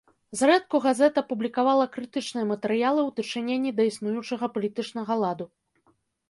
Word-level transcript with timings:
Зрэдку 0.37 0.79
газета 0.85 1.23
публікавала 1.31 1.85
крытычныя 1.97 2.45
матэрыялы 2.53 3.01
ў 3.07 3.09
дачыненні 3.19 3.75
да 3.81 3.87
існуючага 3.91 4.45
палітычнага 4.57 5.13
ладу. 5.27 5.45